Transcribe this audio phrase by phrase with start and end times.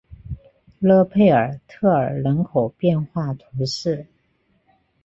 [0.79, 4.07] 勒佩尔特尔人口变化图示